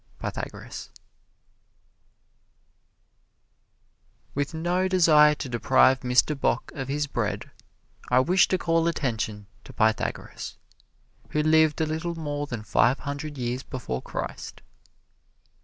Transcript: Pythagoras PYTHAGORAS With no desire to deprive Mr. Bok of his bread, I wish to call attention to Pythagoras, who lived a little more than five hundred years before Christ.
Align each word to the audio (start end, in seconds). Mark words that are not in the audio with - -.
Pythagoras 0.17 0.89
PYTHAGORAS 0.89 0.89
With 4.33 4.53
no 4.55 4.87
desire 4.87 5.35
to 5.35 5.47
deprive 5.47 5.99
Mr. 5.99 6.33
Bok 6.35 6.71
of 6.73 6.87
his 6.87 7.05
bread, 7.05 7.51
I 8.09 8.19
wish 8.21 8.47
to 8.47 8.57
call 8.57 8.87
attention 8.87 9.45
to 9.63 9.71
Pythagoras, 9.73 10.57
who 11.29 11.43
lived 11.43 11.81
a 11.81 11.85
little 11.85 12.15
more 12.15 12.47
than 12.47 12.63
five 12.63 12.97
hundred 13.01 13.37
years 13.37 13.61
before 13.61 14.01
Christ. 14.01 14.63